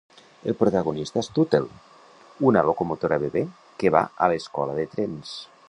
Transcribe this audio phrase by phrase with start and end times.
[0.51, 1.69] El protagonista és Tootle,
[2.51, 3.45] una locomotora bebè
[3.83, 5.39] que va a l'escola de trens.